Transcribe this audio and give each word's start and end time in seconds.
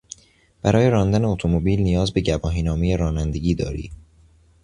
برای 0.61 0.89
راندن 0.89 1.25
اتومبیل 1.25 1.81
نیاز 1.81 2.13
به 2.13 2.21
گواهینامهی 2.21 2.97
رانندگی 2.97 3.55
داری. 3.55 3.91